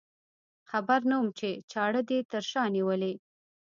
خبر 0.69 0.99
نه 1.09 1.15
وم 1.17 1.27
چې 1.39 1.49
چاړه 1.71 2.01
دې 2.09 2.19
تر 2.31 2.43
شا 2.51 2.63
نیولې. 2.75 3.13